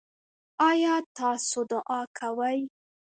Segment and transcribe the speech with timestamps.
[0.69, 2.59] ایا تاسو دعا کوئ؟